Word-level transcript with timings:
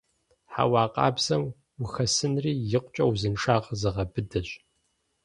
Хьэуа 0.51 0.83
къабзэм 0.93 1.43
ухэсынри 1.81 2.51
икъукӀэ 2.77 3.03
узыншагъэр 3.09 3.77
зыгъэбыдэщ. 3.81 4.49